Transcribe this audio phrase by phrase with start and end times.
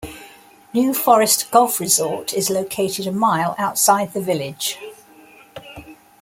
[0.73, 4.79] New Forest Golf Resort is located a mile outside the village.